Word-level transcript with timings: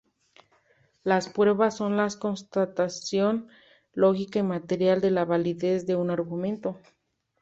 Las 1.03 1.29
pruebas 1.29 1.77
son 1.77 1.95
la 1.95 2.07
constatación 2.19 3.49
lógica 3.93 4.39
y 4.39 4.41
material 4.41 4.99
de 4.99 5.11
la 5.11 5.25
validez 5.25 5.85
de 5.85 5.95
un 5.95 6.09
argumento. 6.09 6.79